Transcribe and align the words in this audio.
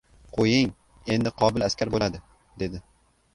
—Qo‘ying, 0.37 0.71
endi 1.17 1.33
qobil 1.41 1.67
askar 1.67 1.93
bo‘ladi,— 1.97 2.23
dedi. 2.65 2.83